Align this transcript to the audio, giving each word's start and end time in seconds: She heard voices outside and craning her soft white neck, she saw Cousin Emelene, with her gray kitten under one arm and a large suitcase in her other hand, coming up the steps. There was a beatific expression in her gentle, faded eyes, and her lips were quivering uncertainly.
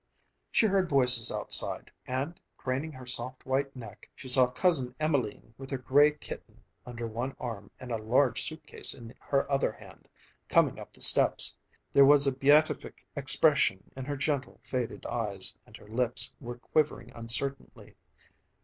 She 0.51 0.65
heard 0.65 0.89
voices 0.89 1.31
outside 1.31 1.91
and 2.07 2.41
craning 2.57 2.91
her 2.91 3.05
soft 3.05 3.45
white 3.45 3.75
neck, 3.75 4.09
she 4.15 4.27
saw 4.27 4.47
Cousin 4.47 4.95
Emelene, 4.99 5.53
with 5.59 5.69
her 5.69 5.77
gray 5.77 6.09
kitten 6.09 6.59
under 6.87 7.05
one 7.05 7.35
arm 7.39 7.69
and 7.79 7.91
a 7.91 7.99
large 7.99 8.41
suitcase 8.41 8.95
in 8.95 9.13
her 9.19 9.45
other 9.51 9.71
hand, 9.71 10.07
coming 10.49 10.79
up 10.79 10.91
the 10.91 11.01
steps. 11.01 11.55
There 11.93 12.03
was 12.03 12.25
a 12.25 12.31
beatific 12.33 13.05
expression 13.15 13.91
in 13.95 14.05
her 14.05 14.17
gentle, 14.17 14.59
faded 14.63 15.05
eyes, 15.05 15.55
and 15.67 15.77
her 15.77 15.87
lips 15.87 16.33
were 16.39 16.57
quivering 16.57 17.11
uncertainly. 17.13 17.93